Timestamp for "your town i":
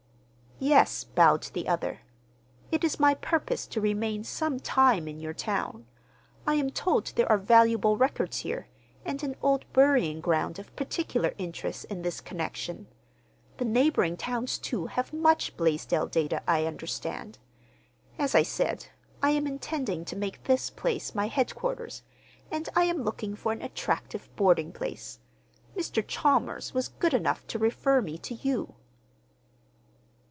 5.19-6.53